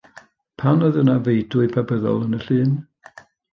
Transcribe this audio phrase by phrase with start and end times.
[0.61, 2.75] Pam oedd yna feudwy Pabyddol yn y llun?